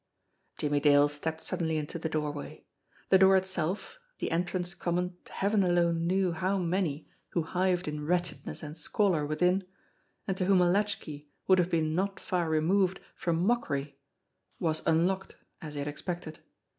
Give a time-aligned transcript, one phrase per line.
[0.57, 2.65] Jimmie Dale stepped suddenly into the doorway.
[3.09, 8.07] The door itself, the entrance common to heaven alone knew how many who hived in
[8.07, 9.63] wretchedness and squalor within,
[10.27, 13.99] and to whom a latchkey would have been not far removed from mockery,
[14.57, 16.39] was unlocked as he had expected.